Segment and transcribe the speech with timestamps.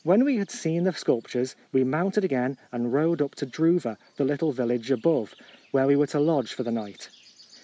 [0.03, 4.25] When we had seen the sculptures, we mounted again and rode up to Druva, the
[4.25, 5.35] little village above,
[5.69, 7.07] where we were to lodge for the night.